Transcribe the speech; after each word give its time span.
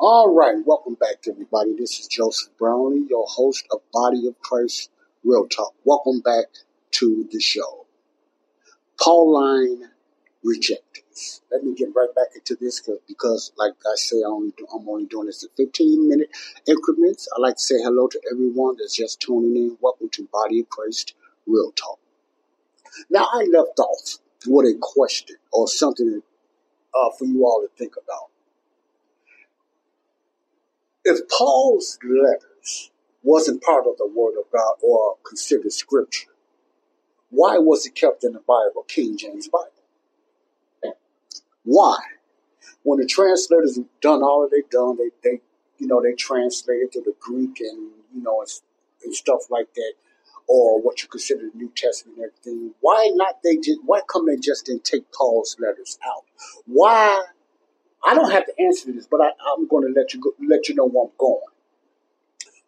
All 0.00 0.34
right, 0.34 0.56
welcome 0.64 0.94
back, 0.94 1.20
to 1.22 1.32
everybody. 1.32 1.74
This 1.76 2.00
is 2.00 2.06
Joseph 2.06 2.48
Brownlee, 2.58 3.06
your 3.10 3.26
host 3.28 3.66
of 3.70 3.80
Body 3.92 4.26
of 4.26 4.40
Christ 4.40 4.90
Real 5.22 5.46
Talk. 5.46 5.74
Welcome 5.84 6.20
back 6.20 6.46
to 6.92 7.28
the 7.30 7.40
show. 7.40 7.84
Pauline 8.98 9.90
rejectors. 10.42 11.42
Let 11.52 11.62
me 11.62 11.74
get 11.74 11.90
right 11.94 12.08
back 12.14 12.28
into 12.34 12.56
this 12.58 12.80
because, 13.06 13.52
like 13.58 13.74
I 13.86 13.96
say, 13.96 14.16
I 14.24 14.28
only 14.28 14.54
do, 14.56 14.66
I'm 14.74 14.88
only 14.88 15.04
doing 15.04 15.26
this 15.26 15.42
in 15.42 15.50
15 15.54 16.08
minute 16.08 16.30
increments. 16.66 17.28
I 17.36 17.40
like 17.40 17.56
to 17.56 17.62
say 17.62 17.76
hello 17.82 18.08
to 18.08 18.20
everyone 18.32 18.76
that's 18.78 18.96
just 18.96 19.20
tuning 19.20 19.56
in. 19.56 19.76
Welcome 19.82 20.08
to 20.12 20.28
Body 20.32 20.60
of 20.60 20.70
Christ 20.70 21.14
Real 21.46 21.70
Talk. 21.72 21.98
Now, 23.10 23.26
I 23.30 23.46
left 23.52 23.78
off 23.78 24.18
with 24.46 24.66
a 24.66 24.78
question 24.80 25.36
or 25.52 25.68
something 25.68 26.22
uh, 26.94 27.10
for 27.18 27.24
you 27.24 27.44
all 27.44 27.60
to 27.60 27.68
think 27.76 27.94
about. 27.96 28.30
If 31.04 31.28
Paul's 31.28 31.98
letters 32.02 32.90
wasn't 33.22 33.62
part 33.62 33.86
of 33.86 33.96
the 33.98 34.06
Word 34.06 34.38
of 34.38 34.50
God 34.52 34.76
or 34.82 35.16
considered 35.26 35.72
Scripture, 35.72 36.30
why 37.30 37.58
was 37.58 37.86
it 37.86 37.94
kept 37.94 38.24
in 38.24 38.32
the 38.32 38.40
Bible, 38.40 38.84
King 38.86 39.16
James 39.16 39.48
Bible? 39.48 39.70
Why? 41.64 41.98
When 42.82 43.00
the 43.00 43.06
translators 43.06 43.78
done 44.00 44.22
all 44.22 44.48
they 44.50 44.62
done, 44.70 44.98
they, 44.98 45.10
they 45.22 45.40
you 45.78 45.86
know, 45.86 46.00
they 46.02 46.12
translated 46.12 46.92
to 46.92 47.00
the 47.00 47.14
Greek 47.18 47.60
and, 47.60 47.90
you 48.14 48.22
know, 48.22 48.40
and, 48.40 48.50
and 49.02 49.14
stuff 49.14 49.50
like 49.50 49.72
that, 49.74 49.94
or 50.46 50.80
what 50.80 51.02
you 51.02 51.08
consider 51.08 51.42
the 51.50 51.56
New 51.56 51.72
Testament 51.74 52.18
and 52.18 52.26
everything. 52.26 52.74
Why 52.80 53.10
not 53.14 53.42
they 53.42 53.56
just, 53.56 53.80
why 53.84 54.00
come 54.10 54.26
they 54.26 54.36
just 54.36 54.66
didn't 54.66 54.84
take 54.84 55.10
Paul's 55.12 55.56
letters 55.58 55.98
out? 56.06 56.24
Why? 56.66 57.24
I 58.06 58.14
don't 58.14 58.30
have 58.30 58.46
to 58.46 58.52
answer 58.60 58.92
this, 58.92 59.06
but 59.06 59.20
I, 59.20 59.30
I'm 59.52 59.66
going 59.66 59.86
to 59.86 59.98
let 59.98 60.12
you 60.12 60.20
go, 60.20 60.32
let 60.46 60.68
you 60.68 60.74
know 60.74 60.86
where 60.86 61.04
I'm 61.04 61.12
going. 61.18 61.40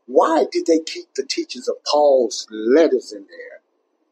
Why 0.06 0.46
did 0.50 0.66
they 0.66 0.78
keep 0.78 1.06
the 1.14 1.24
teachings 1.24 1.68
of 1.68 1.76
Paul's 1.84 2.46
letters 2.50 3.12
in 3.12 3.26
there 3.28 3.60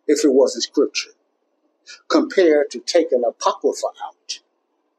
if 0.07 0.25
it 0.25 0.33
wasn't 0.33 0.65
scripture? 0.65 1.13
Compared 2.09 2.71
to 2.73 2.81
taking 2.81 3.23
Apocrypha 3.27 3.87
out 4.05 4.41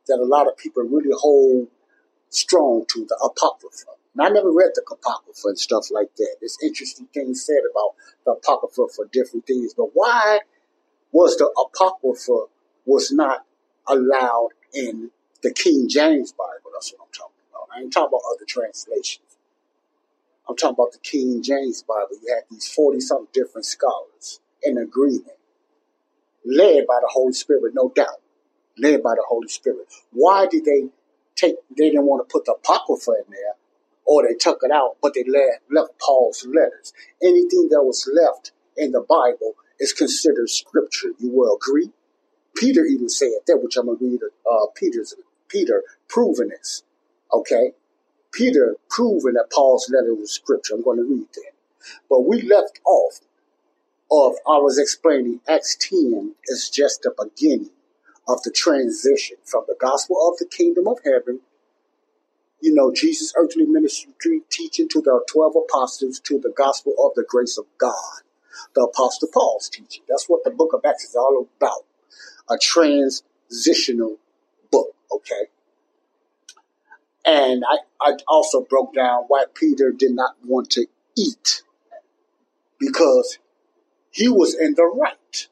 that 0.08 0.20
a 0.20 0.26
lot 0.26 0.48
of 0.48 0.58
people 0.58 0.84
really 0.84 1.14
hold 1.14 1.68
strong 2.30 2.86
to 2.90 3.06
the 3.06 3.16
Apocrypha. 3.24 3.92
I 4.20 4.30
never 4.30 4.52
read 4.52 4.72
the 4.76 4.84
Apocrypha 4.90 5.50
and 5.50 5.60
stuff 5.60 5.88
like 5.92 6.16
that. 6.16 6.36
There's 6.40 6.58
interesting 6.64 7.08
things 7.14 7.46
said 7.46 7.62
about 7.70 7.96
the 8.26 8.32
Apocrypha 8.32 8.88
for 8.96 9.06
different 9.12 9.46
things. 9.46 9.74
But 9.74 9.90
why 9.94 10.40
was 11.12 11.38
the 11.38 11.46
Apocrypha 11.46 12.46
was 12.86 13.12
not 13.12 13.46
allowed 13.88 14.50
in 14.74 15.12
the 15.44 15.54
King 15.54 15.88
James 15.90 16.32
Bible? 16.32 16.72
That's 16.74 16.94
what 16.94 17.06
I'm 17.06 17.14
talking 17.14 17.36
about. 17.52 17.68
I 17.76 17.82
ain't 17.82 17.94
talking 17.94 18.10
about 18.10 18.22
other 18.34 18.46
translations. 18.48 19.38
I'm 20.48 20.56
talking 20.56 20.76
about 20.76 20.94
the 20.94 21.00
King 21.00 21.42
James 21.42 21.84
Bible. 21.84 22.10
You 22.22 22.34
had 22.34 22.44
these 22.50 22.72
40 22.72 23.00
some 23.00 23.28
different 23.34 23.66
scholars 23.66 24.40
in 24.64 24.78
agreement, 24.78 25.38
led 26.46 26.88
by 26.88 27.00
the 27.02 27.10
Holy 27.12 27.34
Spirit, 27.34 27.74
no 27.76 27.92
doubt 27.94 28.22
led 28.78 29.04
by 29.04 29.16
the 29.16 29.24
Holy 29.28 29.48
Spirit. 29.48 29.88
Why 30.12 30.48
did 30.48 30.66
they 30.66 30.86
take, 31.36 31.56
they 31.76 31.90
didn't 31.90 32.06
want 32.06 32.28
to 32.28 32.32
put 32.32 32.46
the 32.46 32.54
Apocrypha 32.54 33.12
in 33.12 33.32
there, 33.32 33.54
or 34.06 34.24
they 34.24 34.36
took 34.36 34.60
it 34.64 34.72
out, 34.72 34.98
but 35.02 35.14
they 35.14 35.24
left, 35.24 35.64
left 35.72 36.00
Paul's 36.00 36.46
letters. 36.46 36.94
Anything 37.22 37.70
that 37.72 37.84
was 37.84 38.10
left 38.14 38.52
in 38.78 38.92
the 38.92 39.02
Bible 39.02 39.56
is 39.80 39.94
considered 39.94 40.50
scripture. 40.50 41.10
You 41.20 41.32
will 41.32 41.56
agree? 41.56 41.90
Peter 42.56 42.86
even 42.86 43.10
said 43.10 43.40
that, 43.48 43.58
which 43.58 43.76
I'm 43.76 43.88
going 43.88 44.00
to 44.00 44.06
read 44.06 44.22
uh, 44.50 44.68
Peter's, 44.76 45.14
Peter 45.50 45.84
proving 46.08 46.50
this. 46.50 46.84
Okay? 47.34 47.74
Peter 48.32 48.78
proving 48.90 49.34
that 49.34 49.52
Paul's 49.52 49.90
letter 49.90 50.14
was 50.14 50.32
scripture. 50.32 50.76
I'm 50.76 50.84
going 50.84 50.98
to 50.98 51.04
read 51.04 51.28
that. 51.34 51.52
But 52.10 52.22
we 52.22 52.42
left 52.42 52.80
off 52.86 53.20
of, 54.12 54.36
I 54.48 54.58
was 54.58 54.78
explaining 54.78 55.42
Acts 55.48 55.76
10 55.80 56.36
is 56.48 56.70
just 56.70 57.02
the 57.02 57.14
beginning 57.18 57.72
of 58.28 58.42
the 58.44 58.52
transition 58.52 59.38
from 59.44 59.64
the 59.68 59.76
gospel 59.80 60.18
of 60.28 60.38
the 60.38 60.46
kingdom 60.46 60.88
of 60.88 61.00
heaven, 61.04 61.42
you 62.62 62.74
know, 62.74 62.92
Jesus' 62.94 63.34
earthly 63.38 63.66
ministry 63.66 64.42
teaching 64.50 64.88
to 64.90 65.02
the 65.02 65.24
12 65.32 65.54
apostles 65.56 66.20
to 66.22 66.40
the 66.40 66.54
gospel 66.56 66.94
of 67.04 67.14
the 67.16 67.26
grace 67.28 67.58
of 67.58 67.66
God, 67.78 68.22
the 68.74 68.82
apostle 68.82 69.30
Paul's 69.34 69.70
teaching. 69.70 70.04
That's 70.10 70.26
what 70.28 70.44
the 70.44 70.52
book 70.52 70.74
of 70.74 70.82
Acts 70.86 71.06
is 71.06 71.16
all 71.16 71.48
about. 71.58 71.86
A 72.50 72.58
transitional 72.58 74.18
book, 74.72 74.96
okay? 75.12 75.50
And 77.26 77.64
I, 77.68 77.78
I 78.00 78.18
also 78.28 78.62
broke 78.62 78.94
down 78.94 79.24
why 79.28 79.46
Peter 79.54 79.92
did 79.92 80.12
not 80.12 80.36
want 80.46 80.70
to 80.72 80.86
eat 81.18 81.64
because 82.80 83.40
he 84.12 84.30
was 84.30 84.56
in 84.56 84.76
the 84.76 84.84
right 84.84 85.48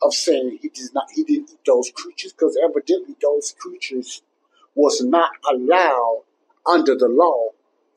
of 0.00 0.14
saying 0.14 0.58
he 0.60 0.68
did 0.68 0.94
not 0.94 1.08
he 1.14 1.24
didn't 1.24 1.50
eat 1.50 1.58
those 1.66 1.90
creatures 1.94 2.32
because 2.32 2.58
evidently 2.62 3.16
those 3.20 3.54
creatures 3.58 4.22
was 4.74 5.02
not 5.02 5.30
allowed 5.50 6.22
under 6.66 6.94
the 6.96 7.08
law 7.08 7.48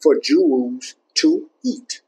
for 0.02 0.20
Jews 0.20 0.96
to 1.16 1.50
eat. 1.64 2.02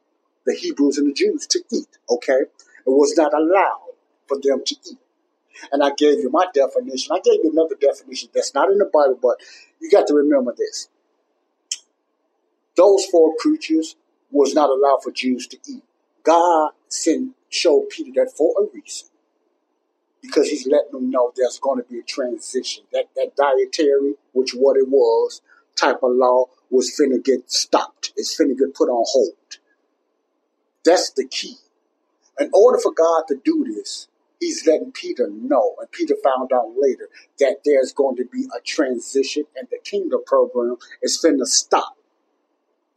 The 0.45 0.55
Hebrews 0.55 0.97
and 0.97 1.09
the 1.09 1.13
Jews 1.13 1.47
to 1.47 1.59
eat, 1.72 1.97
okay? 2.09 2.41
It 2.41 2.89
was 2.89 3.16
not 3.17 3.33
allowed 3.33 3.94
for 4.28 4.38
them 4.41 4.63
to 4.66 4.75
eat. 4.89 4.97
And 5.72 5.83
I 5.83 5.91
gave 5.97 6.19
you 6.19 6.29
my 6.31 6.47
definition. 6.53 7.11
I 7.13 7.19
gave 7.19 7.39
you 7.44 7.51
another 7.51 7.75
definition 7.79 8.29
that's 8.33 8.53
not 8.53 8.69
in 8.72 8.78
the 8.78 8.89
Bible, 8.94 9.19
but 9.22 9.38
you 9.81 9.89
got 9.89 10.07
to 10.07 10.13
remember 10.13 10.53
this. 10.55 10.88
Those 12.75 13.05
four 13.05 13.34
creatures 13.39 13.95
was 14.31 14.53
not 14.53 14.69
allowed 14.69 14.99
for 15.03 15.11
Jews 15.11 15.47
to 15.47 15.57
eat. 15.67 15.84
God 16.23 16.72
sent 16.89 17.34
showed 17.49 17.89
Peter 17.89 18.11
that 18.16 18.34
for 18.38 18.53
a 18.61 18.66
reason 18.73 19.07
because 20.22 20.50
he's 20.50 20.67
letting 20.67 20.91
them 20.91 21.09
know 21.09 21.31
there's 21.35 21.59
going 21.59 21.81
to 21.81 21.89
be 21.89 22.00
a 22.00 22.03
transition. 22.03 22.83
That 22.91 23.05
that 23.16 23.35
dietary, 23.35 24.16
which 24.33 24.51
what 24.51 24.78
it 24.78 24.88
was, 24.88 25.41
type 25.75 25.97
of 26.03 26.11
law 26.11 26.45
was 26.69 26.97
finna 27.00 27.23
get 27.23 27.51
stopped. 27.51 28.13
It's 28.16 28.39
finna 28.39 28.57
get 28.57 28.73
put 28.73 28.89
on 28.89 29.05
hold. 29.07 29.35
That's 30.83 31.11
the 31.11 31.28
key. 31.28 31.55
In 32.39 32.50
order 32.53 32.79
for 32.79 32.91
God 32.91 33.23
to 33.29 33.35
do 33.44 33.66
this, 33.67 34.07
he's 34.39 34.66
letting 34.67 34.91
Peter 34.91 35.28
know, 35.29 35.75
and 35.79 35.91
Peter 35.91 36.16
found 36.23 36.51
out 36.53 36.73
later 36.78 37.09
that 37.39 37.57
there's 37.66 37.94
going 37.94 38.16
to 38.17 38.25
be 38.25 38.45
a 38.55 38.61
transition 38.61 39.44
and 39.55 39.67
the 39.72 39.79
kingdom 39.84 40.22
program 40.25 40.78
is 41.01 41.22
finna 41.23 41.45
stop 41.45 41.97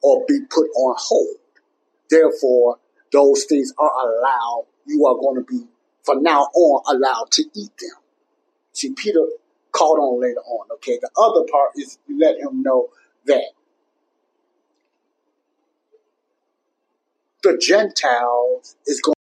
or 0.03 0.25
be 0.27 0.41
put 0.49 0.69
on 0.77 0.97
hold. 0.99 1.37
Therefore, 2.09 2.79
those 3.13 3.45
things 3.45 3.73
are 3.79 3.91
allowed. 3.91 4.67
You 4.87 5.07
are 5.07 5.15
going 5.15 5.37
to 5.37 5.51
be 5.51 5.67
from 6.03 6.23
now 6.23 6.43
on 6.55 6.97
allowed 6.97 7.31
to 7.33 7.45
eat 7.55 7.73
them. 7.79 8.01
See, 8.73 8.93
Peter 8.93 9.27
caught 9.73 9.99
on 9.99 10.21
later 10.21 10.41
on. 10.41 10.67
Okay, 10.75 10.99
the 11.01 11.11
other 11.21 11.47
part 11.51 11.73
is 11.77 11.99
let 12.09 12.39
him 12.39 12.63
know 12.63 12.89
that 13.27 13.45
the 17.43 17.59
Gentiles 17.59 18.77
is 18.87 19.01
going. 19.01 19.15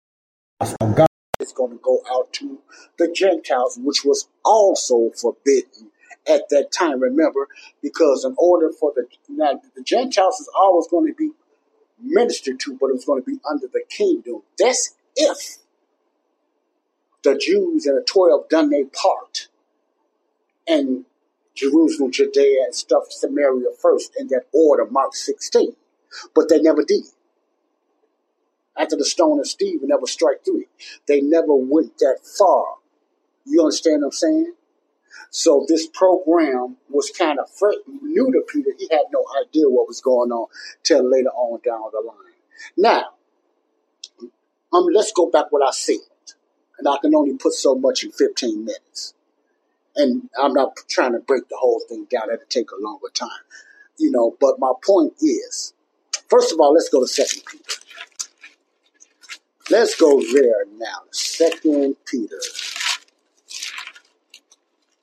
Is 1.39 1.53
going 1.53 1.71
to 1.71 1.79
go 1.81 2.01
out 2.11 2.33
to 2.33 2.59
the 2.97 3.09
Gentiles, 3.09 3.79
which 3.81 4.03
was 4.03 4.27
also 4.43 5.09
forbidden 5.15 5.89
at 6.27 6.49
that 6.49 6.69
time. 6.69 6.99
Remember, 6.99 7.47
because 7.81 8.25
in 8.25 8.35
order 8.37 8.69
for 8.77 8.91
the 8.93 9.05
now 9.29 9.61
the 9.73 9.81
Gentiles 9.81 10.41
is 10.41 10.49
always 10.53 10.87
going 10.87 11.07
to 11.07 11.13
be 11.13 11.31
ministered 12.01 12.59
to, 12.61 12.77
but 12.79 12.87
it 12.87 12.93
was 12.93 13.05
going 13.05 13.23
to 13.23 13.25
be 13.25 13.39
under 13.49 13.67
the 13.67 13.83
kingdom. 13.89 14.41
That's 14.57 14.95
if 15.15 15.59
the 17.23 17.37
Jews 17.37 17.85
and 17.85 17.97
the 17.97 18.03
12 18.03 18.49
done 18.49 18.69
their 18.69 18.85
part. 18.85 19.47
And 20.67 21.05
Jerusalem, 21.55 22.11
Judea, 22.11 22.63
and 22.65 22.75
stuff 22.75 23.05
Samaria 23.09 23.67
first 23.81 24.15
in 24.17 24.27
that 24.27 24.43
order, 24.53 24.85
Mark 24.89 25.15
16. 25.15 25.75
But 26.33 26.49
they 26.49 26.61
never 26.61 26.83
did. 26.83 27.03
After 28.77 28.95
the 28.95 29.05
stone 29.05 29.39
of 29.39 29.47
Stephen 29.47 29.89
never 29.89 30.07
strike 30.07 30.45
three. 30.45 30.67
They 31.07 31.21
never 31.21 31.53
went 31.53 31.97
that 31.97 32.19
far. 32.37 32.75
You 33.45 33.61
understand 33.61 34.01
what 34.01 34.07
I'm 34.07 34.11
saying? 34.11 34.53
So 35.31 35.65
this 35.67 35.87
program 35.87 36.77
was 36.89 37.11
kind 37.11 37.39
of 37.39 37.49
new 38.01 38.31
to 38.31 38.41
Peter. 38.47 38.71
He 38.77 38.87
had 38.91 39.05
no 39.11 39.25
idea 39.41 39.67
what 39.67 39.87
was 39.87 40.01
going 40.01 40.31
on 40.31 40.47
till 40.83 41.09
later 41.09 41.29
on 41.29 41.59
down 41.63 41.81
the 41.91 41.99
line. 41.99 42.17
Now, 42.77 43.09
um, 44.71 44.85
let's 44.93 45.11
go 45.11 45.29
back 45.29 45.51
what 45.51 45.67
I 45.67 45.71
said. 45.71 45.97
And 46.79 46.87
I 46.87 46.97
can 47.01 47.13
only 47.13 47.35
put 47.35 47.53
so 47.53 47.75
much 47.75 48.03
in 48.03 48.11
15 48.11 48.63
minutes. 48.63 49.13
And 49.97 50.29
I'm 50.41 50.53
not 50.53 50.77
trying 50.89 51.11
to 51.11 51.19
break 51.19 51.49
the 51.49 51.57
whole 51.59 51.81
thing 51.89 52.07
down. 52.09 52.29
That'll 52.29 52.45
take 52.47 52.71
a 52.71 52.81
longer 52.81 53.09
time. 53.13 53.29
You 53.97 54.11
know, 54.11 54.37
but 54.39 54.59
my 54.59 54.71
point 54.83 55.13
is, 55.21 55.73
first 56.29 56.53
of 56.53 56.59
all, 56.61 56.73
let's 56.73 56.87
go 56.87 57.01
to 57.01 57.07
Second 57.07 57.43
Peter. 57.45 57.63
Let's 59.69 59.99
go 59.99 60.21
there 60.33 60.65
now. 60.77 61.01
Second 61.11 61.97
Peter. 62.05 62.39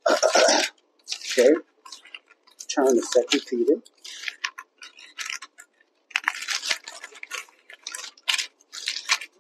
okay. 0.11 1.53
Turn 2.69 2.97
to 2.97 3.03
Second 3.03 3.43
Peter. 3.49 3.83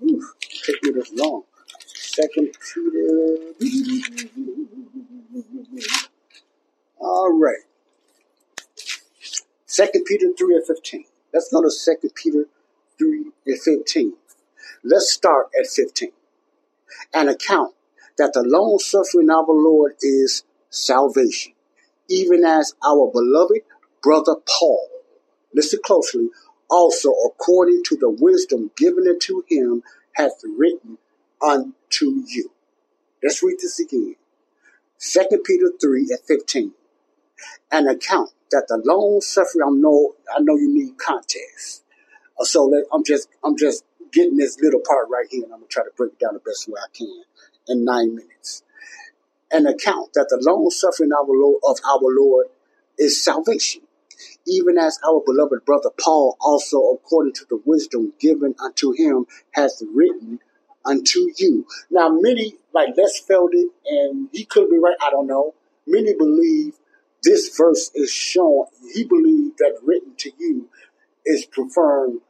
Ooh, 0.02 0.28
take 0.64 0.82
me 0.82 0.90
this 0.90 1.10
long. 1.14 1.44
Second 2.16 2.56
Peter. 2.72 3.36
All 6.98 7.38
right. 7.38 7.58
Second 9.66 10.04
Peter 10.06 10.28
3 10.38 10.54
and 10.54 10.66
15. 10.66 11.04
Let's 11.34 11.52
go 11.52 11.60
to 11.60 11.70
Second 11.70 12.14
Peter 12.14 12.46
3 12.98 13.24
and 13.44 13.60
15. 13.60 14.14
Let's 14.82 15.12
start 15.12 15.48
at 15.60 15.66
15. 15.66 16.12
An 17.12 17.28
account 17.28 17.74
that 18.16 18.32
the 18.32 18.42
long 18.42 18.78
suffering 18.78 19.28
of 19.28 19.50
our 19.50 19.54
Lord 19.54 19.96
is 20.00 20.42
salvation, 20.70 21.52
even 22.08 22.46
as 22.46 22.72
our 22.82 23.10
beloved 23.12 23.60
brother 24.02 24.36
Paul, 24.58 24.88
listen 25.54 25.80
closely, 25.84 26.30
also 26.70 27.10
according 27.26 27.82
to 27.88 27.96
the 27.96 28.08
wisdom 28.08 28.70
given 28.74 29.06
unto 29.06 29.42
him, 29.50 29.82
hath 30.14 30.40
written 30.56 30.96
unto 31.42 32.22
you. 32.26 32.52
Let's 33.22 33.42
read 33.42 33.56
this 33.60 33.80
again. 33.80 34.16
2 35.00 35.42
Peter 35.44 35.72
3 35.80 36.06
and 36.10 36.20
15. 36.26 36.72
An 37.70 37.88
account 37.88 38.30
that 38.50 38.66
the 38.68 38.80
long 38.84 39.20
suffering, 39.20 39.62
I 39.66 39.70
know, 39.70 40.14
I 40.34 40.40
know 40.40 40.56
you 40.56 40.72
need 40.72 40.98
context. 40.98 41.84
Uh, 42.38 42.44
so 42.44 42.64
let, 42.64 42.84
I'm 42.92 43.04
just, 43.04 43.28
I'm 43.44 43.56
just 43.56 43.84
getting 44.12 44.36
this 44.36 44.58
little 44.60 44.80
part 44.86 45.08
right 45.10 45.26
here 45.30 45.44
and 45.44 45.52
I'm 45.52 45.60
to 45.60 45.66
try 45.66 45.84
to 45.84 45.90
break 45.96 46.12
it 46.12 46.18
down 46.20 46.34
the 46.34 46.40
best 46.40 46.68
way 46.68 46.80
I 46.82 46.88
can 46.96 47.22
in 47.68 47.84
nine 47.84 48.14
minutes. 48.14 48.62
An 49.50 49.66
account 49.66 50.12
that 50.14 50.26
the 50.28 50.38
long 50.40 50.70
suffering 50.70 51.10
of 51.12 51.28
our 51.28 51.34
Lord, 51.34 51.60
of 51.64 51.78
our 51.84 52.00
Lord 52.02 52.46
is 52.98 53.22
salvation, 53.22 53.82
even 54.46 54.78
as 54.78 54.98
our 55.06 55.22
beloved 55.24 55.64
brother 55.64 55.90
Paul 56.00 56.36
also, 56.40 56.78
according 56.94 57.34
to 57.34 57.44
the 57.48 57.60
wisdom 57.64 58.12
given 58.18 58.54
unto 58.62 58.92
him, 58.92 59.26
has 59.52 59.82
written 59.92 60.40
unto 60.86 61.28
you. 61.36 61.66
Now, 61.90 62.08
many, 62.08 62.56
like 62.72 62.90
Les 62.96 63.20
Feldick, 63.28 63.68
and 63.86 64.28
he 64.32 64.44
could 64.44 64.70
be 64.70 64.78
right, 64.78 64.96
I 65.02 65.10
don't 65.10 65.26
know. 65.26 65.54
Many 65.86 66.14
believe 66.14 66.74
this 67.22 67.56
verse 67.56 67.90
is 67.94 68.10
showing, 68.10 68.66
he 68.94 69.04
believed 69.04 69.58
that 69.58 69.78
written 69.82 70.14
to 70.18 70.30
you 70.38 70.68
is 71.24 71.44
preferring 71.44 72.20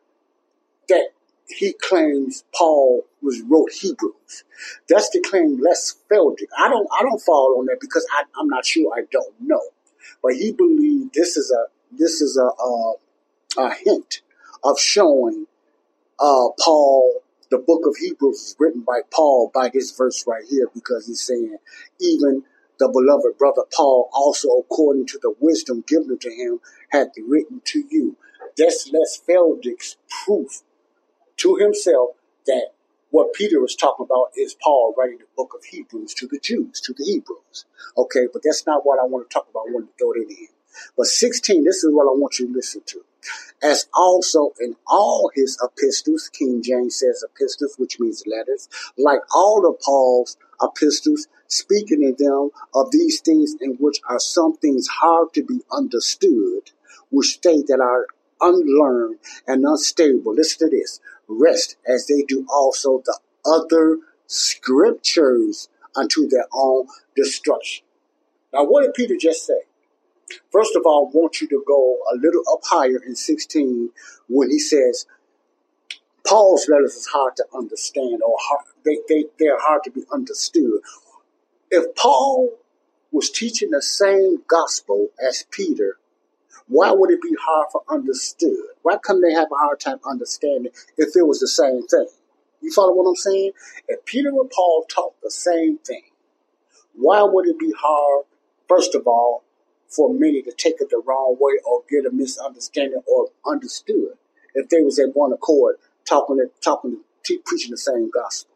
that 0.88 1.08
he 1.48 1.72
claims 1.74 2.44
Paul 2.54 3.04
was 3.22 3.40
wrote 3.42 3.70
Hebrews. 3.72 4.44
That's 4.88 5.10
the 5.10 5.20
claim 5.20 5.60
Les 5.60 5.94
Feldick. 6.10 6.48
I 6.58 6.68
don't 6.68 6.88
I 6.98 7.02
don't 7.02 7.20
fall 7.20 7.56
on 7.58 7.66
that 7.66 7.78
because 7.80 8.06
I, 8.16 8.24
I'm 8.40 8.48
not 8.48 8.66
sure. 8.66 8.92
I 8.96 9.02
don't 9.10 9.34
know, 9.40 9.60
but 10.22 10.34
he 10.34 10.52
believed 10.52 11.14
this 11.14 11.36
is 11.36 11.52
a 11.52 11.66
this 11.96 12.20
is 12.20 12.36
a 12.36 12.46
a, 12.46 12.94
a 13.58 13.74
hint 13.74 14.22
of 14.64 14.78
showing 14.78 15.46
uh, 16.18 16.48
Paul. 16.58 17.22
The 17.50 17.58
book 17.58 17.86
of 17.86 17.96
Hebrews 17.96 18.40
is 18.40 18.56
written 18.58 18.82
by 18.82 19.00
Paul 19.12 19.50
by 19.54 19.70
this 19.72 19.96
verse 19.96 20.24
right 20.26 20.44
here 20.48 20.68
because 20.74 21.06
he's 21.06 21.22
saying 21.22 21.56
even 22.00 22.42
the 22.78 22.88
beloved 22.88 23.38
brother 23.38 23.62
Paul 23.74 24.10
also 24.12 24.48
according 24.58 25.06
to 25.06 25.18
the 25.22 25.34
wisdom 25.38 25.84
given 25.86 26.18
to 26.18 26.30
him 26.30 26.60
hath 26.90 27.08
written 27.26 27.62
to 27.66 27.84
you. 27.90 28.16
That's 28.58 28.90
Les 28.92 29.20
Feldick's 29.26 29.96
proof 30.24 30.62
to 31.38 31.56
himself 31.56 32.10
that 32.46 32.70
what 33.10 33.32
Peter 33.32 33.60
was 33.60 33.76
talking 33.76 34.04
about 34.04 34.30
is 34.36 34.56
Paul 34.62 34.94
writing 34.96 35.18
the 35.18 35.26
book 35.36 35.52
of 35.56 35.64
Hebrews 35.64 36.14
to 36.14 36.26
the 36.26 36.40
Jews, 36.40 36.80
to 36.80 36.92
the 36.92 37.04
Hebrews. 37.04 37.64
Okay, 37.96 38.26
but 38.32 38.42
that's 38.44 38.66
not 38.66 38.84
what 38.84 38.98
I 38.98 39.04
want 39.04 39.28
to 39.28 39.34
talk 39.34 39.48
about. 39.50 39.66
I 39.68 39.72
want 39.72 39.86
to 39.86 39.92
throw 39.98 40.12
it 40.12 40.28
in. 40.28 40.48
But 40.96 41.06
16, 41.06 41.64
this 41.64 41.84
is 41.84 41.92
what 41.92 42.04
I 42.04 42.18
want 42.18 42.38
you 42.38 42.48
to 42.48 42.52
listen 42.52 42.82
to. 42.86 43.04
As 43.62 43.86
also 43.94 44.52
in 44.60 44.76
all 44.86 45.30
his 45.34 45.58
epistles, 45.62 46.28
King 46.28 46.62
James 46.62 46.96
says 46.96 47.24
epistles, 47.24 47.76
which 47.78 47.98
means 47.98 48.24
letters, 48.26 48.68
like 48.98 49.20
all 49.34 49.66
of 49.68 49.80
Paul's 49.80 50.36
epistles, 50.62 51.26
speaking 51.48 52.02
in 52.02 52.16
them 52.18 52.50
of 52.74 52.90
these 52.90 53.20
things 53.20 53.56
in 53.60 53.72
which 53.74 54.00
are 54.08 54.18
some 54.18 54.56
things 54.56 54.88
hard 54.88 55.32
to 55.34 55.42
be 55.42 55.60
understood, 55.72 56.70
which 57.10 57.34
state 57.34 57.66
that 57.68 57.80
are 57.80 58.06
unlearned 58.40 59.18
and 59.46 59.64
unstable. 59.64 60.34
Listen 60.34 60.68
to 60.68 60.76
this 60.76 61.00
rest 61.28 61.76
as 61.86 62.06
they 62.06 62.22
do 62.22 62.46
also 62.50 63.02
the 63.04 63.18
other 63.44 63.98
scriptures 64.26 65.68
unto 65.96 66.28
their 66.28 66.46
own 66.52 66.86
destruction. 67.14 67.84
Now, 68.52 68.64
what 68.64 68.82
did 68.82 68.94
Peter 68.94 69.16
just 69.18 69.46
say? 69.46 69.62
First 70.50 70.76
of 70.76 70.82
all, 70.84 71.10
I 71.12 71.16
want 71.16 71.40
you 71.40 71.48
to 71.48 71.64
go 71.66 71.98
a 72.12 72.16
little 72.16 72.42
up 72.52 72.60
higher 72.64 73.00
in 73.06 73.14
16 73.14 73.90
when 74.28 74.50
he 74.50 74.58
says, 74.58 75.06
Paul's 76.26 76.68
letters 76.68 76.94
is 76.94 77.06
hard 77.06 77.36
to 77.36 77.44
understand 77.54 78.20
or 78.26 78.36
hard, 78.40 78.64
they, 78.84 78.98
they, 79.08 79.26
they're 79.38 79.60
hard 79.60 79.82
to 79.84 79.90
be 79.90 80.02
understood. 80.12 80.80
If 81.70 81.94
Paul 81.94 82.58
was 83.12 83.30
teaching 83.30 83.70
the 83.70 83.82
same 83.82 84.42
gospel 84.48 85.10
as 85.24 85.46
Peter, 85.50 85.98
why 86.68 86.90
would 86.90 87.10
it 87.10 87.22
be 87.22 87.36
hard 87.40 87.68
for 87.70 87.82
understood? 87.88 88.64
Why 88.82 88.96
come 88.98 89.22
they 89.22 89.32
have 89.32 89.48
a 89.52 89.56
hard 89.56 89.78
time 89.78 90.00
understanding 90.04 90.72
if 90.98 91.14
it 91.14 91.26
was 91.26 91.38
the 91.38 91.48
same 91.48 91.86
thing? 91.86 92.08
You 92.60 92.72
follow 92.72 92.94
what 92.94 93.08
I'm 93.08 93.14
saying? 93.14 93.52
If 93.86 94.04
Peter 94.04 94.30
and 94.30 94.50
Paul 94.50 94.84
taught 94.88 95.14
the 95.22 95.30
same 95.30 95.78
thing, 95.78 96.02
why 96.94 97.22
would 97.22 97.46
it 97.46 97.58
be 97.58 97.72
hard, 97.78 98.24
first 98.68 98.94
of 98.96 99.06
all, 99.06 99.44
for 99.88 100.12
many 100.12 100.42
to 100.42 100.52
take 100.52 100.80
it 100.80 100.90
the 100.90 101.02
wrong 101.04 101.36
way 101.40 101.54
or 101.64 101.82
get 101.88 102.06
a 102.06 102.14
misunderstanding 102.14 103.02
or 103.06 103.28
understood 103.46 104.16
if 104.54 104.68
they 104.68 104.82
was 104.82 104.98
at 104.98 105.14
one 105.14 105.32
accord 105.32 105.76
talking, 106.04 106.44
talking, 106.62 106.98
preaching 107.44 107.70
the 107.70 107.76
same 107.76 108.10
gospel? 108.10 108.54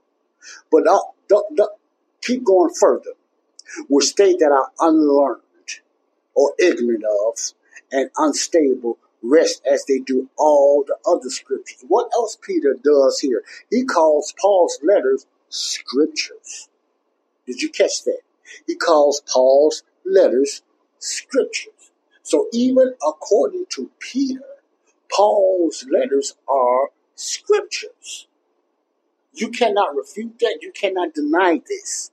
But 0.71 0.87
uh, 0.87 1.67
keep 2.23 2.45
going 2.45 2.73
further, 2.79 3.13
which 3.89 4.07
state 4.07 4.39
that 4.41 4.53
are 4.53 4.71
unlearned 4.81 5.43
or 6.35 6.55
ignorant 6.59 7.05
of 7.05 7.39
and 7.93 8.11
unstable 8.17 8.99
rest 9.23 9.63
as 9.71 9.85
they 9.87 9.99
do 9.99 10.31
all 10.39 10.85
the 10.87 10.97
other 11.07 11.29
scriptures. 11.29 11.85
What 11.87 12.11
else 12.15 12.39
Peter 12.41 12.77
does 12.83 13.21
here? 13.21 13.43
He 13.71 13.85
calls 13.85 14.35
Paul's 14.41 14.79
letters 14.83 15.27
scriptures. 15.49 16.69
Did 17.47 17.61
you 17.61 17.69
catch 17.69 18.05
that? 18.05 18.21
He 18.67 18.77
calls 18.77 19.23
Paul's 19.33 19.83
letters 20.05 20.63
scriptures. 21.01 21.91
So 22.23 22.47
even 22.53 22.95
according 23.07 23.67
to 23.71 23.91
Peter, 23.99 24.45
Paul's 25.11 25.85
letters 25.91 26.37
are 26.49 26.91
scriptures. 27.17 28.29
You 29.33 29.49
cannot 29.49 29.97
refute 29.97 30.39
that. 30.41 30.59
You 30.61 30.73
cannot 30.73 31.15
deny 31.15 31.61
this. 31.67 32.11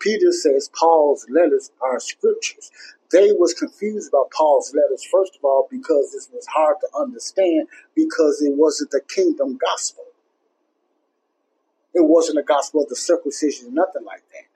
Peter 0.00 0.32
says 0.32 0.70
Paul's 0.74 1.26
letters 1.30 1.70
are 1.80 2.00
scriptures. 2.00 2.70
They 3.12 3.30
was 3.30 3.54
confused 3.54 4.08
about 4.08 4.30
Paul's 4.30 4.74
letters, 4.74 5.04
first 5.04 5.36
of 5.36 5.44
all, 5.44 5.68
because 5.70 6.12
this 6.12 6.28
was 6.32 6.46
hard 6.46 6.76
to 6.80 6.88
understand 6.98 7.68
because 7.94 8.42
it 8.42 8.54
wasn't 8.56 8.90
the 8.90 9.02
kingdom 9.06 9.58
gospel. 9.60 10.04
It 11.94 12.04
wasn't 12.04 12.38
a 12.38 12.42
gospel 12.42 12.82
of 12.82 12.88
the 12.88 12.96
circumcision, 12.96 13.74
nothing 13.74 14.04
like 14.04 14.24
that. 14.32 14.48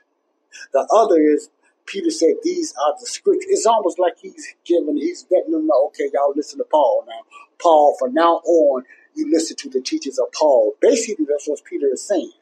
The 0.72 0.88
other 0.94 1.20
is 1.20 1.50
Peter 1.86 2.10
said 2.10 2.34
these 2.42 2.74
are 2.84 2.94
the 2.98 3.06
scriptures. 3.06 3.46
It's 3.48 3.66
almost 3.66 3.98
like 3.98 4.14
he's 4.20 4.54
giving, 4.64 4.96
he's 4.96 5.26
letting 5.30 5.52
them 5.52 5.66
know, 5.66 5.86
okay, 5.88 6.10
y'all 6.12 6.32
listen 6.34 6.58
to 6.58 6.64
Paul 6.64 7.04
now. 7.06 7.22
Paul, 7.60 7.96
from 7.98 8.12
now 8.12 8.40
on, 8.44 8.84
you 9.14 9.30
listen 9.30 9.56
to 9.56 9.70
the 9.70 9.80
teachings 9.80 10.18
of 10.18 10.26
Paul. 10.32 10.74
Basically, 10.80 11.26
that's 11.28 11.48
what 11.48 11.64
Peter 11.64 11.86
is 11.92 12.06
saying. 12.06 12.32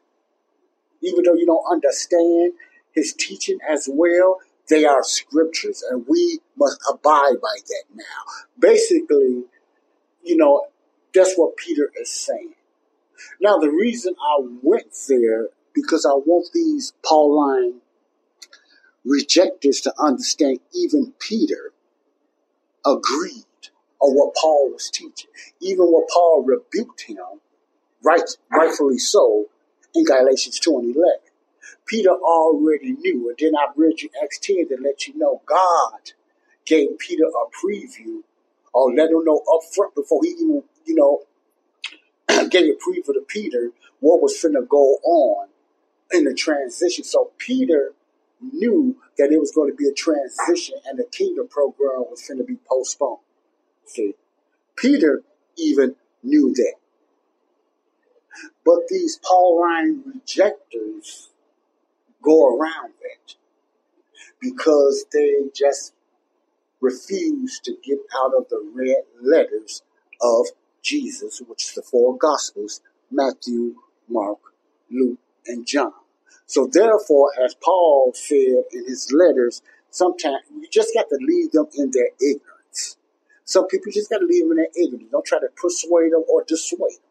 Even 1.03 1.25
though 1.25 1.35
you 1.35 1.47
don't 1.47 1.65
understand 1.71 2.55
his 2.93 3.13
teaching 3.13 3.59
as 3.69 3.89
well, 3.93 4.39
they 4.69 4.85
are 4.85 5.03
scriptures, 5.03 5.85
and 5.91 6.07
we 6.09 6.41
must 6.57 6.81
abide 6.91 7.41
by 7.43 7.57
that 7.67 7.85
now. 7.95 8.05
Basically, 8.59 9.45
you 10.23 10.37
know, 10.37 10.67
that's 11.13 11.35
what 11.37 11.57
Peter 11.57 11.91
is 12.01 12.11
saying. 12.11 12.55
Now, 13.41 13.59
the 13.59 13.71
reason 13.71 14.15
I 14.19 14.47
went 14.63 14.87
there 15.09 15.49
because 15.75 16.07
I 16.07 16.15
want 16.15 16.49
these 16.55 16.93
Pauline 17.05 17.81
rejectors 19.05 19.81
to 19.83 19.93
understand 19.99 20.61
even 20.75 21.13
Peter 21.19 21.73
agreed 22.85 23.45
on 24.01 24.15
what 24.15 24.35
Paul 24.35 24.71
was 24.73 24.91
teaching. 24.91 25.31
Even 25.61 25.87
what 25.87 26.09
Paul 26.13 26.45
rebuked 26.45 27.03
him, 27.03 27.41
right, 28.03 28.29
rightfully 28.51 28.99
so, 28.99 29.47
in 29.95 30.05
Galatians 30.05 30.59
2 30.59 30.79
and 30.79 30.97
11. 30.97 31.19
Peter 31.87 32.11
already 32.11 32.93
knew, 32.93 33.29
and 33.29 33.39
then 33.39 33.53
I 33.57 33.73
read 33.77 34.01
you 34.01 34.09
Acts 34.23 34.39
10 34.39 34.69
to 34.69 34.77
let 34.83 35.07
you 35.07 35.17
know 35.17 35.43
God 35.47 36.13
gave 36.65 36.99
Peter 36.99 37.25
a 37.25 37.67
preview 37.67 38.23
or 38.73 38.93
let 38.93 39.11
him 39.11 39.25
know 39.25 39.43
up 39.55 39.63
front 39.75 39.95
before 39.95 40.21
he 40.23 40.31
even, 40.31 40.63
you 40.85 40.95
know, 40.95 41.21
gave 42.49 42.71
a 42.71 42.77
preview 42.77 43.05
to 43.07 43.25
Peter 43.27 43.71
what 44.01 44.21
was 44.23 44.35
finna 44.35 44.67
go 44.67 44.95
on 45.05 45.49
in 46.13 46.25
the 46.25 46.35
transition. 46.35 47.05
So 47.05 47.31
Peter 47.39 47.93
knew 48.41 48.97
that 49.19 49.31
it 49.33 49.38
was 49.38 49.53
going 49.53 49.71
to 49.71 49.76
be 49.76 49.88
a 49.88 49.93
transition 49.93 50.76
and 50.87 50.99
the 50.99 51.05
kingdom 51.05 51.49
program 51.49 52.05
was 52.11 52.23
going 52.26 52.38
to 52.38 52.45
be 52.45 52.59
postponed. 52.69 53.19
See, 53.87 54.14
Peter 54.76 55.23
even 55.57 55.97
knew 56.23 56.53
that. 56.55 56.75
But 58.64 58.88
these 58.88 59.21
Pauline 59.23 60.03
rejectors 60.07 61.31
go 62.23 62.57
around 62.57 62.95
that 63.03 63.35
because 64.41 65.07
they 65.12 65.35
just 65.55 65.93
refuse 66.81 67.61
to 67.61 67.76
get 67.83 67.99
out 68.17 68.33
of 68.37 68.49
the 68.49 68.62
red 68.75 69.05
letters 69.23 69.83
of 70.21 70.47
Jesus, 70.83 71.41
which 71.47 71.64
is 71.64 71.73
the 71.73 71.83
four 71.83 72.17
Gospels 72.17 72.81
Matthew, 73.11 73.76
Mark, 74.09 74.38
Luke, 74.91 75.19
and 75.47 75.67
John. 75.67 75.93
So, 76.47 76.69
therefore, 76.71 77.31
as 77.45 77.55
Paul 77.55 78.12
said 78.14 78.64
in 78.73 78.85
his 78.87 79.12
letters, 79.12 79.62
sometimes 79.91 80.43
you 80.55 80.69
just 80.71 80.95
got 80.95 81.09
to 81.09 81.19
leave 81.21 81.53
them 81.53 81.67
in 81.76 81.91
their 81.91 82.11
ignorance. 82.21 82.97
Some 83.45 83.67
people 83.67 83.93
just 83.93 84.11
got 84.11 84.19
to 84.19 84.26
leave 84.26 84.45
them 84.45 84.53
in 84.53 84.57
their 84.59 84.85
ignorance. 84.85 85.11
Don't 85.11 85.25
try 85.25 85.38
to 85.38 85.49
persuade 85.57 86.12
them 86.12 86.25
or 86.29 86.45
dissuade 86.45 86.81
them. 86.81 87.11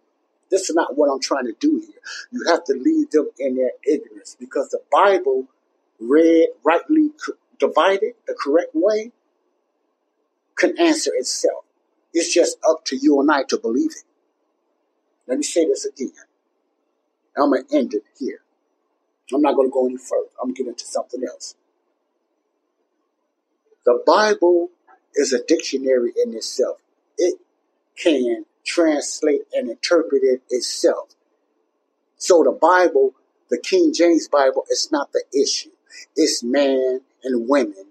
This 0.49 0.69
is 0.69 0.75
not 0.75 0.95
what 0.97 1.09
I'm 1.09 1.19
trying 1.19 1.45
to 1.45 1.55
do 1.59 1.79
here. 1.79 2.01
You 2.31 2.45
have 2.47 2.63
to 2.65 2.73
leave 2.73 3.09
them 3.09 3.29
in 3.39 3.55
their 3.55 3.71
ignorance 3.87 4.37
because 4.39 4.69
the 4.69 4.81
Bible, 4.91 5.47
read 5.99 6.49
rightly 6.63 7.09
divided 7.59 8.13
the 8.27 8.35
correct 8.39 8.71
way, 8.73 9.11
can 10.55 10.77
answer 10.79 11.11
itself. 11.15 11.65
It's 12.13 12.31
just 12.31 12.57
up 12.69 12.85
to 12.85 12.95
you 12.95 13.19
and 13.19 13.31
I 13.31 13.43
to 13.49 13.57
believe 13.57 13.91
it. 13.91 14.03
Let 15.27 15.37
me 15.37 15.43
say 15.43 15.65
this 15.65 15.85
again. 15.85 16.11
I'm 17.35 17.49
going 17.49 17.65
to 17.65 17.75
end 17.75 17.93
it 17.95 18.03
here. 18.19 18.42
I'm 19.35 19.41
not 19.41 19.55
going 19.55 19.69
to 19.69 19.73
go 19.73 19.85
any 19.85 19.97
further. 19.97 20.29
I'm 20.41 20.53
getting 20.53 20.75
to 20.75 20.85
something 20.85 21.23
else. 21.23 21.55
The 23.85 24.01
Bible 24.05 24.69
is 25.15 25.33
a 25.33 25.43
dictionary 25.43 26.13
in 26.23 26.33
itself. 26.33 26.77
It 27.17 27.39
can 27.97 28.45
translate 28.65 29.41
and 29.53 29.69
interpret 29.69 30.23
it 30.23 30.41
itself. 30.49 31.09
So 32.17 32.43
the 32.43 32.51
Bible, 32.51 33.13
the 33.49 33.59
King 33.59 33.93
James 33.93 34.27
Bible, 34.27 34.63
is 34.69 34.89
not 34.91 35.11
the 35.11 35.23
issue. 35.37 35.71
It's 36.15 36.43
man 36.43 37.01
and 37.23 37.49
women 37.49 37.87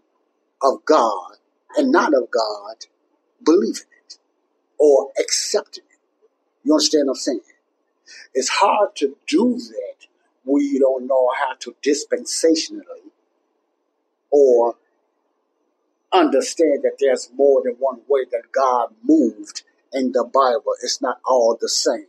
of 0.62 0.84
God 0.84 1.36
and 1.76 1.92
not 1.92 2.14
of 2.14 2.30
God 2.30 2.86
believing 3.44 3.90
it 4.06 4.18
or 4.78 5.10
accepting 5.20 5.84
it. 5.90 5.98
You 6.64 6.74
understand 6.74 7.08
what 7.08 7.12
I'm 7.12 7.16
saying? 7.16 7.40
It's 8.34 8.48
hard 8.48 8.96
to 8.96 9.16
do 9.26 9.58
that 9.58 10.06
you 10.44 10.80
don't 10.80 11.06
know 11.06 11.30
how 11.38 11.54
to 11.60 11.74
dispensationally 11.82 13.10
or 14.30 14.76
understand 16.12 16.82
that 16.82 16.96
there's 16.98 17.30
more 17.34 17.62
than 17.64 17.74
one 17.78 18.00
way 18.08 18.24
that 18.30 18.52
God 18.52 18.88
moved 19.02 19.62
in 19.92 20.12
the 20.12 20.24
Bible. 20.24 20.74
It's 20.82 21.00
not 21.00 21.18
all 21.24 21.56
the 21.60 21.68
same, 21.68 22.06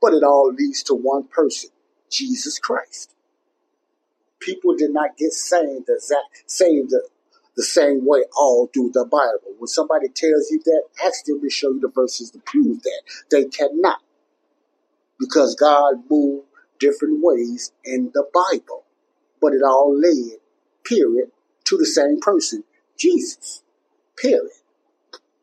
but 0.00 0.14
it 0.14 0.22
all 0.22 0.52
leads 0.52 0.82
to 0.84 0.94
one 0.94 1.24
person, 1.24 1.70
Jesus 2.10 2.58
Christ. 2.58 3.14
People 4.40 4.74
did 4.74 4.92
not 4.92 5.16
get 5.16 5.32
saved 5.32 5.86
the, 5.86 6.00
saved 6.46 6.90
the, 6.90 7.08
the 7.56 7.62
same 7.62 8.04
way 8.04 8.24
all 8.36 8.66
through 8.66 8.90
the 8.92 9.04
Bible. 9.04 9.54
When 9.58 9.68
somebody 9.68 10.08
tells 10.08 10.50
you 10.50 10.60
that, 10.64 10.82
ask 11.04 11.24
them 11.24 11.40
to 11.40 11.50
show 11.50 11.70
you 11.70 11.80
the 11.80 11.88
verses 11.88 12.30
to 12.32 12.38
prove 12.40 12.82
that. 12.82 13.02
They 13.30 13.44
cannot 13.44 14.00
because 15.18 15.54
God 15.54 16.02
moved 16.10 16.46
different 16.82 17.20
ways 17.22 17.72
in 17.84 18.10
the 18.12 18.24
Bible, 18.34 18.82
but 19.40 19.52
it 19.52 19.62
all 19.62 19.96
led, 19.96 20.40
period, 20.84 21.30
to 21.64 21.76
the 21.76 21.86
same 21.86 22.18
person, 22.20 22.64
Jesus, 22.98 23.62
period. 24.16 24.50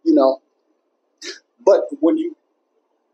You 0.03 0.15
know, 0.15 0.41
but 1.65 1.81
when 2.01 2.17
you 2.17 2.35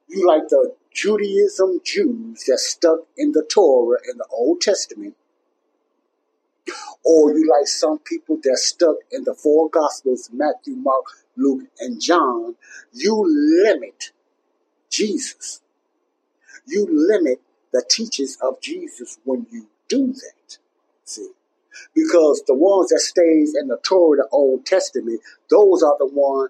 you 0.08 0.28
like 0.28 0.48
the 0.50 0.74
Judaism 0.92 1.82
Jews 1.84 2.44
that 2.48 2.60
stuck 2.60 3.00
in 3.16 3.32
the 3.32 3.44
Torah 3.44 4.00
and 4.10 4.20
the 4.20 4.28
Old 4.32 4.62
Testament, 4.62 5.16
or 7.04 7.32
you 7.32 7.48
like 7.48 7.68
some 7.68 8.00
people 8.00 8.40
that 8.44 8.58
stuck 8.58 8.98
in 9.12 9.24
the 9.24 9.36
four 9.36 9.70
Gospels 9.70 10.32
Matthew, 10.34 10.76
Mark, 10.76 11.06
Luke, 11.38 11.68
and 11.80 12.02
John, 12.02 12.56
you 12.92 13.24
limit 13.64 14.12
Jesus 14.90 15.62
you 16.68 16.88
limit 16.90 17.42
the 17.76 17.84
teachings 17.90 18.38
of 18.42 18.62
Jesus 18.62 19.20
when 19.26 19.46
you 19.52 19.68
do 19.90 20.08
that. 20.08 20.58
See? 21.04 21.28
Because 21.94 22.42
the 22.48 22.56
ones 22.56 22.90
that 22.90 23.02
stays 23.02 23.54
in 23.54 23.68
the 23.68 23.78
Torah, 23.84 24.18
the 24.18 24.30
Old 24.32 24.66
Testament, 24.66 25.20
those 25.50 25.84
are 25.84 25.98
the 26.00 26.08
one 26.08 26.48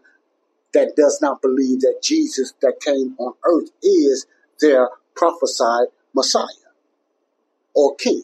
that 0.73 0.95
does 0.95 1.19
not 1.23 1.41
believe 1.41 1.79
that 1.81 2.01
Jesus 2.03 2.53
that 2.61 2.79
came 2.79 3.15
on 3.17 3.33
earth 3.43 3.71
is 3.81 4.27
their 4.59 4.89
prophesied 5.15 5.87
Messiah 6.13 6.45
or 7.73 7.95
King. 7.95 8.21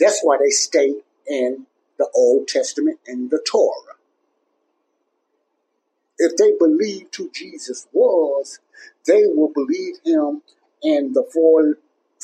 That's 0.00 0.20
why 0.22 0.38
they 0.42 0.48
stay 0.48 0.94
in 1.26 1.66
the 1.98 2.08
Old 2.14 2.48
Testament 2.48 3.00
and 3.06 3.30
the 3.30 3.44
Torah. 3.46 3.96
If 6.18 6.36
they 6.38 6.52
believed 6.58 7.14
who 7.16 7.30
Jesus 7.30 7.86
was, 7.92 8.60
they 9.06 9.24
will 9.26 9.52
believe 9.52 9.96
him 10.06 10.40
and 10.82 11.14
the 11.14 11.28
four 11.34 11.76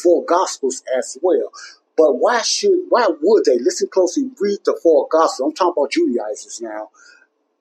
four 0.02 0.24
gospels 0.24 0.82
as 0.96 1.18
well. 1.22 1.52
But 1.96 2.14
why 2.14 2.40
should 2.42 2.86
why 2.88 3.08
would 3.20 3.44
they 3.44 3.58
listen 3.58 3.88
closely? 3.88 4.30
Read 4.40 4.60
the 4.64 4.78
four 4.82 5.06
gospels. 5.10 5.50
I'm 5.50 5.54
talking 5.54 5.74
about 5.76 5.92
Judaizers 5.92 6.60
now 6.62 6.90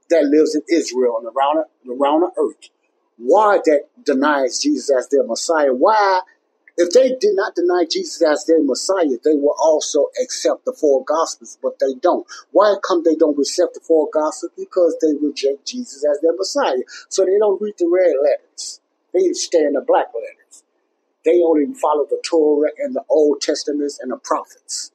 that 0.10 0.24
lives 0.26 0.56
in 0.56 0.62
Israel 0.72 1.18
and 1.18 1.28
around 1.28 1.66
around 1.90 2.22
the 2.22 2.32
earth. 2.38 2.70
Why 3.18 3.60
that 3.66 3.82
denies 4.04 4.60
Jesus 4.60 4.90
as 4.98 5.10
their 5.10 5.24
Messiah? 5.24 5.74
Why, 5.74 6.22
if 6.78 6.92
they 6.92 7.10
did 7.10 7.36
not 7.36 7.54
deny 7.54 7.84
Jesus 7.90 8.22
as 8.22 8.46
their 8.46 8.64
Messiah, 8.64 9.18
they 9.24 9.36
will 9.36 9.56
also 9.62 10.06
accept 10.24 10.64
the 10.64 10.72
four 10.72 11.04
Gospels, 11.04 11.58
but 11.62 11.80
they 11.80 11.96
don't. 12.02 12.26
Why 12.52 12.76
come 12.88 13.04
they 13.04 13.16
don't 13.16 13.38
accept 13.38 13.74
the 13.74 13.82
four 13.82 14.10
Gospels? 14.14 14.54
Because 14.58 14.96
they 15.02 15.14
reject 15.22 15.68
Jesus 15.68 16.06
as 16.10 16.22
their 16.22 16.34
Messiah. 16.34 16.80
So 17.10 17.26
they 17.26 17.38
don't 17.38 17.62
read 17.62 17.76
the 17.78 17.90
red 17.92 18.16
letters. 18.24 18.80
They 19.14 19.34
stay 19.34 19.66
in 19.66 19.74
the 19.74 19.82
black 19.82 20.08
letters. 20.16 20.64
They 21.26 21.42
only 21.42 21.74
follow 21.74 22.06
the 22.10 22.22
Torah 22.26 22.72
and 22.78 22.96
the 22.96 23.04
Old 23.10 23.42
Testaments 23.42 24.00
and 24.02 24.12
the 24.12 24.18
prophets. 24.18 24.92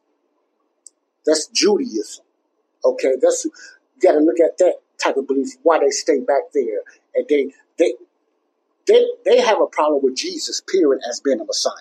That's 1.26 1.46
Judaism. 1.48 2.24
Okay, 2.84 3.14
that's 3.20 3.44
you 3.44 3.52
got 4.02 4.12
to 4.12 4.18
look 4.18 4.40
at 4.40 4.58
that 4.58 4.76
type 5.02 5.16
of 5.16 5.26
belief. 5.26 5.50
Why 5.62 5.78
they 5.78 5.90
stay 5.90 6.20
back 6.20 6.52
there 6.52 6.80
and 7.14 7.26
they 7.28 7.52
they 7.78 7.94
they 8.86 9.06
they 9.24 9.40
have 9.40 9.60
a 9.60 9.66
problem 9.66 10.02
with 10.02 10.16
Jesus, 10.16 10.60
period, 10.60 11.02
as 11.08 11.20
being 11.20 11.40
a 11.40 11.44
Messiah. 11.44 11.72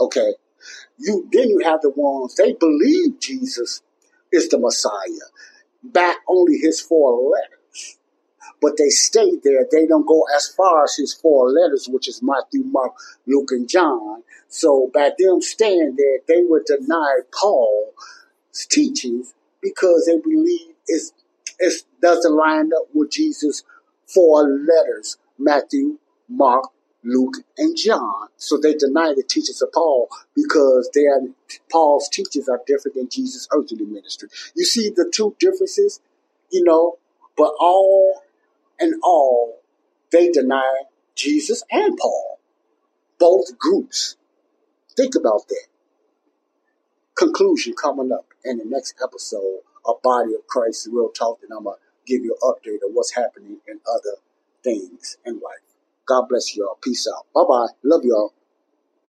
Okay, 0.00 0.34
you 0.98 1.28
then 1.32 1.48
you 1.48 1.60
have 1.64 1.80
the 1.82 1.90
ones 1.90 2.34
they 2.36 2.52
believe 2.54 3.20
Jesus 3.20 3.82
is 4.32 4.48
the 4.48 4.58
Messiah, 4.58 5.28
back 5.82 6.18
only 6.28 6.58
his 6.58 6.80
four 6.80 7.30
letters 7.30 7.63
but 8.64 8.78
they 8.78 8.88
stay 8.88 9.32
there. 9.44 9.66
They 9.70 9.86
don't 9.86 10.06
go 10.06 10.24
as 10.34 10.48
far 10.48 10.84
as 10.84 10.96
his 10.96 11.12
four 11.12 11.50
letters, 11.50 11.86
which 11.86 12.08
is 12.08 12.22
Matthew, 12.22 12.64
Mark, 12.64 12.94
Luke, 13.26 13.50
and 13.50 13.68
John. 13.68 14.22
So 14.48 14.90
by 14.94 15.10
them 15.18 15.42
staying 15.42 15.96
there, 15.98 16.20
they 16.26 16.44
would 16.48 16.64
deny 16.64 17.18
Paul's 17.38 17.92
teachings 18.70 19.34
because 19.60 20.06
they 20.06 20.18
believe 20.18 20.72
it's, 20.86 21.12
it 21.58 21.74
doesn't 22.00 22.34
line 22.34 22.70
up 22.74 22.88
with 22.94 23.10
Jesus' 23.10 23.64
four 24.06 24.48
letters, 24.48 25.18
Matthew, 25.38 25.98
Mark, 26.30 26.64
Luke, 27.02 27.36
and 27.58 27.76
John. 27.76 28.28
So 28.38 28.56
they 28.56 28.72
deny 28.72 29.12
the 29.14 29.24
teachings 29.28 29.60
of 29.60 29.72
Paul 29.72 30.08
because 30.34 30.88
they 30.94 31.02
are, 31.02 31.20
Paul's 31.70 32.08
teachings 32.08 32.48
are 32.48 32.62
different 32.66 32.94
than 32.94 33.10
Jesus' 33.10 33.46
earthly 33.52 33.84
ministry. 33.84 34.30
You 34.54 34.64
see 34.64 34.88
the 34.88 35.10
two 35.14 35.36
differences, 35.38 36.00
you 36.50 36.64
know, 36.64 36.96
but 37.36 37.52
all 37.60 38.22
and 38.78 38.94
all, 39.02 39.60
they 40.12 40.30
deny 40.30 40.82
Jesus 41.14 41.62
and 41.70 41.96
Paul. 41.96 42.38
Both 43.18 43.58
groups. 43.58 44.16
Think 44.96 45.14
about 45.14 45.48
that. 45.48 45.66
Conclusion 47.16 47.74
coming 47.74 48.12
up 48.12 48.26
in 48.44 48.58
the 48.58 48.64
next 48.64 48.94
episode 49.02 49.60
a 49.86 49.92
body 50.02 50.34
of 50.34 50.46
Christ, 50.46 50.88
real 50.90 51.10
talk, 51.10 51.40
and 51.42 51.50
I'm 51.56 51.64
going 51.64 51.76
to 51.76 52.12
give 52.12 52.24
you 52.24 52.36
an 52.40 52.50
update 52.50 52.86
of 52.86 52.92
what's 52.92 53.14
happening 53.14 53.58
in 53.68 53.80
other 53.88 54.16
things 54.62 55.18
in 55.24 55.34
life. 55.34 55.60
God 56.06 56.26
bless 56.28 56.56
you 56.56 56.66
all. 56.66 56.78
Peace 56.82 57.06
out. 57.08 57.26
Bye 57.34 57.44
bye. 57.48 57.72
Love 57.82 58.04
you 58.04 58.14
all. 58.14 58.34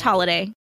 holiday. 0.00 0.52